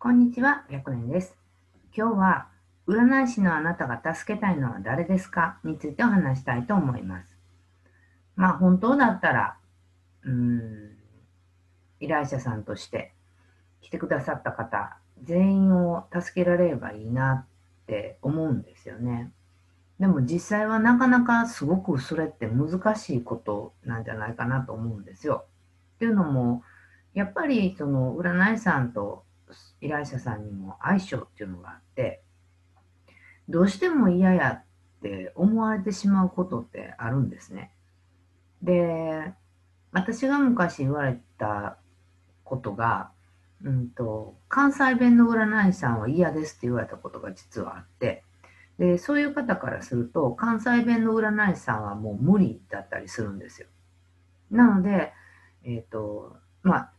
[0.00, 1.36] こんにちは、白年です。
[1.92, 2.46] 今日は、
[2.86, 5.58] 占い師のあなたが助けたいのは誰ですか？
[5.64, 7.26] についてお話したいと思います。
[8.36, 9.56] まあ、本当だったら、
[10.22, 10.92] うーん、
[11.98, 13.12] 依頼者さんとして
[13.80, 17.44] 来てくださった方、全員を助けられればいいな
[17.82, 19.32] って思うんですよね。
[19.98, 25.44] でも実際はなかなかすごくそれって難しいことなんじゃないかなと思うんですよ。
[25.96, 26.62] っていうのも、
[27.14, 29.26] やっぱりその占い師さんと
[29.80, 32.22] 依頼者さんにも相性っていうのがあって、
[33.48, 34.64] どうしても嫌やっ
[35.02, 37.72] て思われてしまうことってあるんですね。
[38.62, 39.32] で、
[39.92, 41.78] 私が昔言われた
[42.44, 43.10] ことが、
[43.62, 48.24] うんと、関西弁の占い師さんは嫌ですって言われたことが実はあって、
[48.78, 53.68] で、そういう方からすると、関西弁の占い師さんはもう無理だったりするんですよ。
[54.50, 55.12] なので、
[55.64, 56.92] え、ー、と、まあ、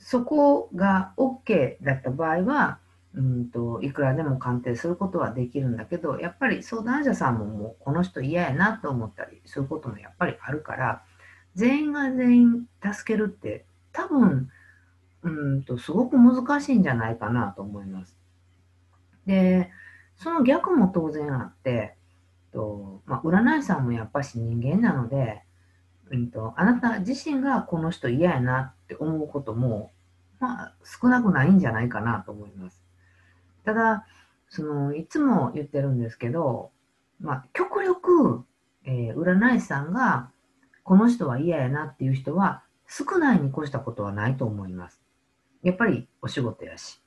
[0.00, 2.78] そこが OK だった場合は、
[3.14, 11.02] うんと、いくらでも鑑定することはできるんだけど、やっぱり相談者さんももうこの人嫌やなと思ったりすることもやっぱりあるから、
[11.54, 14.50] 全員が全員助けるって多分、
[15.22, 18.16] うんと、すごく難しいんじゃないかなと思います。
[19.26, 19.70] で、
[20.16, 21.96] その逆も当然あって、
[22.52, 25.42] とまあ、占い師さんもやっぱし人間なので、
[26.10, 29.92] うんと、あなた自身がこの人嫌やなって思うことも、
[30.40, 32.82] まあ、少なくないんじゃないかなと思います。
[33.64, 34.06] ただ、
[34.48, 36.72] その、いつも言ってるんですけど、
[37.20, 38.44] まあ、極力、
[38.84, 40.30] えー、占い師さんが、
[40.82, 45.00] この人は嫌やなっていう人は、少ないに越したことはないと思います。
[45.62, 47.00] やっぱりお仕事やし。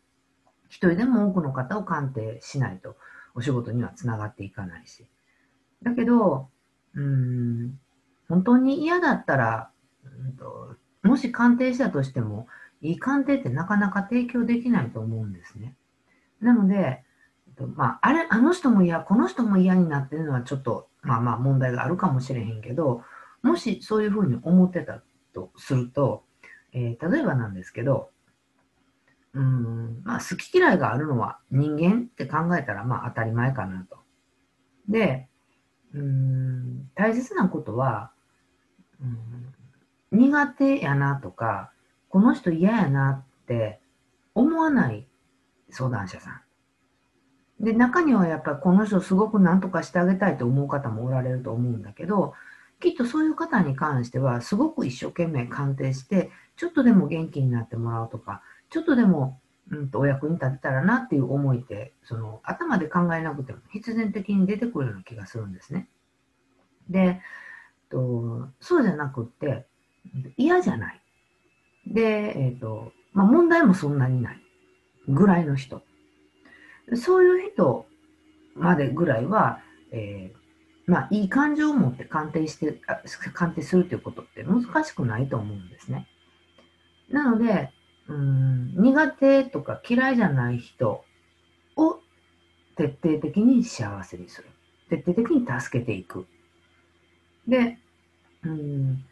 [0.70, 2.96] 一人でも多くの方を鑑定しないと
[3.36, 5.06] お仕事にはつながっていかないし。
[5.82, 6.50] だけど、
[6.96, 7.80] うん、
[8.34, 9.70] 本当に嫌だったら、
[10.04, 12.48] うんと、もし鑑定したとしても、
[12.82, 15.76] いい鑑定ってなかなか提供できないと思うんですね。
[16.42, 17.04] なので、
[17.76, 23.04] まあ、あれ、あの人も嫌、この人も嫌になってるのはちょっと、まあまあ問題があるかもしれへんけど、
[23.44, 25.04] もしそういうふうに思ってた
[25.34, 26.24] とすると、
[26.72, 28.10] えー、例えばなんですけど、
[29.36, 33.98] うん、まあ、好き嫌いがあるのは人間って考えたらまあ当たり前かなと。
[34.90, 35.28] で、
[35.94, 38.13] うん、大切なことは、
[39.02, 41.72] うん、苦手やなとか、
[42.10, 43.80] この人嫌やなって
[44.36, 45.08] 思わない
[45.70, 47.64] 相談者さん。
[47.64, 52.34] で、中にはやっぱりこの人すごく何とかしてあげたいと思う方もおられると思うんだけど、
[52.80, 59.40] きっとそういう方に関しては、すごく一生懸命鑑定して、ちょっとでも元気になってもらうとか、ちょっとでも、
[59.72, 65.88] うんと、お役に立てたらなっていう思いって、その、頭で考えなくても必然的に出てくるような気がするんですね。
[66.90, 67.22] で、
[67.94, 69.66] とそうじゃなくって、
[70.36, 71.02] 嫌じゃない。
[71.86, 74.42] で、えっ、ー、と、まあ、問題もそんなにない
[75.08, 75.82] ぐらいの人。
[76.96, 77.86] そういう人
[78.56, 79.62] までぐらいは、
[79.92, 82.82] えー、まあ、いい感情を持って鑑定して、
[83.34, 86.08] 鑑定するということって難しくないと思うんですね。
[87.10, 87.72] なので、
[88.08, 91.06] うん苦手とか嫌いじゃない人
[91.78, 92.00] を
[92.76, 94.50] 徹底的に幸せにする。
[94.90, 96.28] 徹底的に助けていく。
[97.48, 97.78] で、
[98.46, 99.06] うん、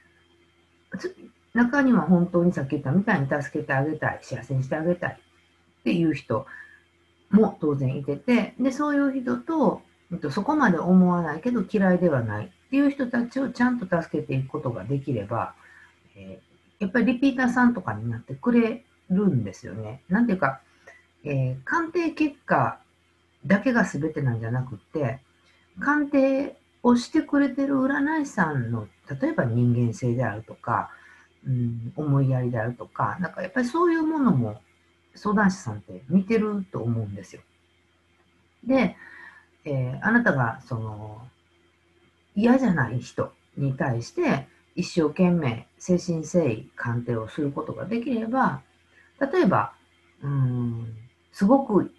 [1.53, 5.19] 中には本当にさっき言ったみたいに助けてあげたい、幸せにしてあげたい
[5.81, 6.45] っていう人
[7.29, 9.81] も当然いてて、で、そういう人と、
[10.29, 15.55] そこまで思わないけど嫌いではないっていう人たちをちゃんと助けていくことができれば、
[16.15, 20.03] えー、やっぱりリピーターさんとかになってくれるんですよね。
[20.09, 20.59] なんていうか、
[21.23, 22.79] えー、鑑定結果
[23.45, 25.19] だけが全てなんじゃなくて、
[25.79, 28.87] 鑑定をしてくれてる占い師さんの、
[29.21, 30.89] 例えば人間性であるとか、
[31.45, 34.61] うん、思いやりであるとか、なんかやっぱりそういうものも
[35.15, 37.41] 相談師さんって見てると思うんですよ。
[38.63, 38.95] で、
[39.65, 41.21] えー、あなたがその
[42.35, 48.61] 嫌じゃない人に対して一生懸命精神誠意鑑定をすることができれば、
[49.19, 49.73] 例えば、
[50.23, 50.95] うん、
[51.31, 51.93] すごく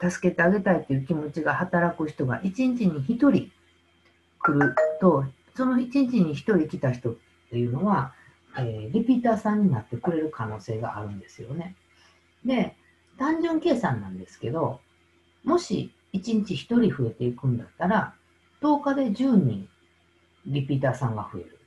[0.00, 3.50] 助けてあげたいという気持ちが働く人が一日に一人
[4.46, 5.24] 来ると、
[5.56, 7.16] その一日に一人来た人っ
[7.50, 8.12] ていうのは、
[8.56, 11.74] えー、リピーターさんになってくれる可能性があるんですよね。
[12.44, 12.76] で、
[13.18, 14.80] 単純計算なんですけど、
[15.44, 18.14] もし1日1人増えていくんだったら、
[18.62, 19.68] 10日で10人
[20.46, 21.58] リピーターさんが増える。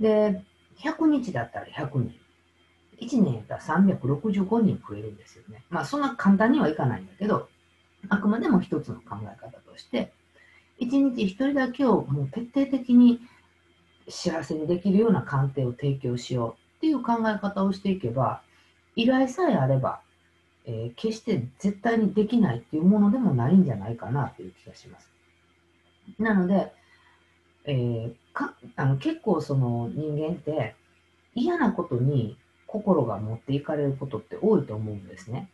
[0.00, 0.42] で、
[0.78, 2.14] 100日だったら100人。
[3.00, 5.64] 1年やったら365人増えるんですよね。
[5.70, 7.48] まあそんな簡単にはいかないんだけど、
[8.08, 10.12] あくまでも一つの考え方として、
[10.82, 13.20] 一日一人だけをもう徹底的に
[14.08, 18.42] 幸せにできるような鑑定を提供しようっていう考え方をしていけば、
[18.96, 20.00] 依頼さえあれば、
[20.64, 25.08] えー、決して絶対にできないっていうものでもないんじゃないかなっていう気がします。
[26.18, 26.72] なので、
[27.64, 30.74] えー、かあの結構その人間って
[31.34, 32.36] 嫌なことに
[32.66, 35.48] 心が持っていかれることって多いと思うんですね。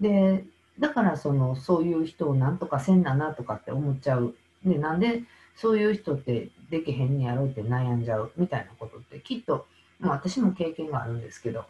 [0.00, 0.44] で、
[0.78, 4.34] だからそのそういう人をなんとかせんななとかって思っちゃう。
[4.64, 5.22] で、なんで
[5.56, 9.66] そういう人ってできへんにやろうって悩んじゃうみたいなことってきっと、
[10.00, 11.64] まあ、私も経験があるんですけど、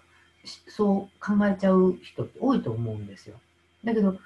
[0.68, 3.36] そう考えちゃう人って多いと思うんですよ。
[3.84, 4.16] だけど、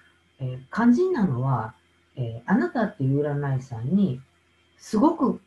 [0.41, 1.75] えー、肝心なのは、
[2.17, 4.21] えー、あなたっていう占い師さんに
[4.79, 5.41] すごく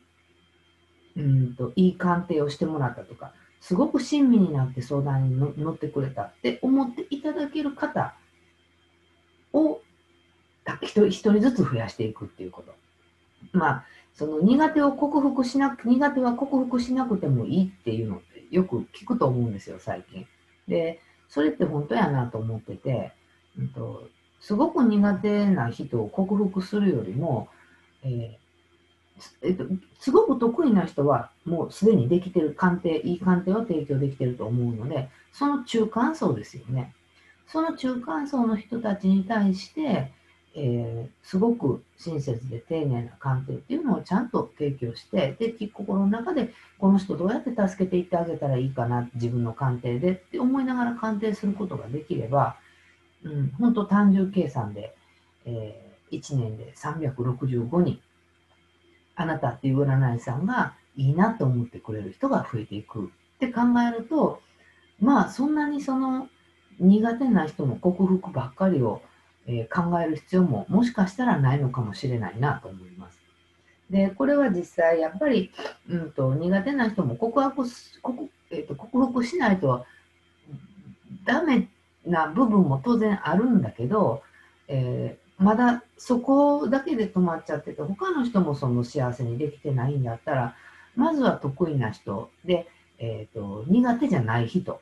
[1.16, 8.14] うんといい鑑定をしてもらったとか、すごく親身になって相談に乗ってくれたって思っていただける方
[9.52, 9.80] を
[10.82, 12.74] 一人ずつ増やしていくっていうこと。
[13.52, 20.26] まあ、その苦手を克服しなく、苦手は克服しなくてもいいっていうのってよく聞くと思うんですよ、最近。
[20.68, 23.12] で、それって本当やなと思ってて、
[23.58, 24.08] うんと、
[24.40, 27.48] すごく苦手な人を克服するよりも、
[28.02, 29.64] えー、えっと、
[29.98, 36.94] すごく得意な人はもうすでにできてる鑑定、いい鑑定を提供できてると思うので、その中間層ですよね。
[37.52, 40.12] その中間層の人たちに対して、
[40.54, 52.56] えー、すごく親切で丁寧な鑑定っていうのをちゃんと提供して、で、心の中で、この人どうやって助けていってあげたらいいかな、自分の鑑定でって思いながら鑑定することができれば、
[53.24, 54.94] うん、本当単純計算で、
[55.44, 58.00] えー、1年で365人、
[59.16, 63.06] あなたっていう占い師さんがいいなと思ってくれる人が増えていく。
[63.06, 63.08] っ
[63.38, 64.40] て考えると、
[65.00, 66.28] まあそんなにその
[66.80, 69.02] 苦手な人の克服ばっかりを
[69.46, 73.18] え考える必要ももしかしたらないのかもしれないなと思います。
[73.90, 75.50] で、これは実際やっぱり、
[75.88, 77.64] うんと、苦手な人も告白
[78.02, 79.84] 克,、えーと、克服しないと
[81.24, 81.68] ダメ
[82.06, 84.22] な部分も当然あるんだけど、
[84.68, 90.54] えー、まだそこだけで止まっちゃってて、他の人もその幸せにできてないんだったら、
[90.94, 92.68] まずは得意な人で、
[92.98, 94.80] えーと、苦手じゃない人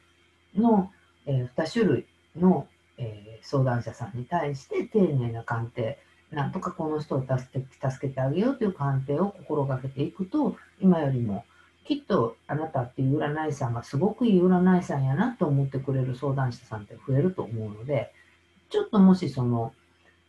[0.55, 0.91] の、
[1.29, 2.67] え、2種類の
[2.99, 5.99] え、相談者さんに対して丁寧な鑑定、
[6.31, 11.45] なんとかこの人を助け助けてあげようという鑑定を心がけていくと、今よりも
[11.87, 18.13] きっとあなたっていう占い師さんがすごくいい占い師さんやなと思ってくれる相談者さんって増えると思うので、
[18.69, 19.73] ちょっともしその、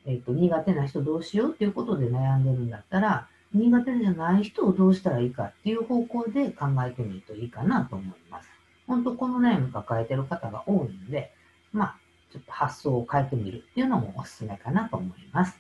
[0.06, 8.49] えっ、ー、と、苦手な人どうしようっていうことで悩んでるんだったら、苦手じゃない人をどうしたらいいかっていう方向で考えてみるといいかなと思います。
[8.90, 11.32] 本当この悩み抱えてる方が多いので、
[11.72, 11.96] まあ、
[12.34, 15.60] ちょっと発想を変えてみるっていうのもおすすめかなと思います。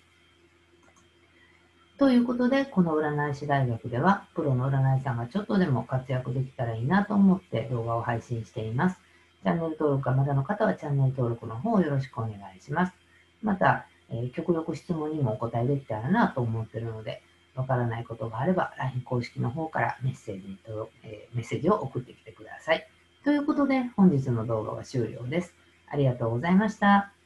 [2.00, 9.00] ということで、この占い師大学では、プロの占い師さんがちょっとでも活躍できたらいいなと思って動画を配信しています。
[9.44, 12.94] チャンネル登録がまだの方はチャンネル登録の方よろしくお願いします。
[13.44, 17.22] また、えー、極力質問にもお答えできたらなと思っているので、
[17.54, 22.88] わからないことがあれば LINE 公式の方からメッセージにと、えー、メッセージを送ってきてください。
[23.30, 25.54] ということで、本日の動画は終了です。
[25.86, 27.19] ありがとうございました。